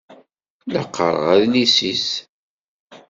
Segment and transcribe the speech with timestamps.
[0.73, 2.07] La qqaṛeɣ adlis-is.